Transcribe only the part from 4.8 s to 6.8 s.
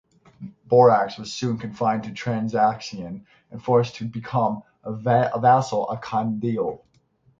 a vassal of Kaidu.